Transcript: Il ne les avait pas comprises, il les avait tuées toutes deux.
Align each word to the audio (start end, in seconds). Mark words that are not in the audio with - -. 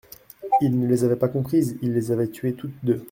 Il 0.61 0.79
ne 0.79 0.87
les 0.87 1.03
avait 1.03 1.15
pas 1.15 1.27
comprises, 1.29 1.77
il 1.83 1.93
les 1.93 2.11
avait 2.11 2.25
tuées 2.27 2.55
toutes 2.55 2.73
deux. 2.83 2.99